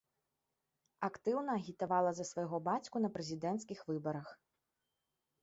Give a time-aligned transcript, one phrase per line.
[1.07, 4.27] Актыўна агітавала за свайго бацьку на прэзідэнцкіх выбарах.